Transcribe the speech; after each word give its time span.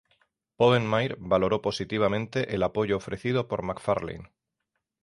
Povenmire 0.55 1.15
valoró 1.19 1.61
positivamente 1.61 2.55
el 2.55 2.63
apoyo 2.63 2.97
ofrecido 2.97 3.47
por 3.47 3.61
MacFarlane. 3.61 4.31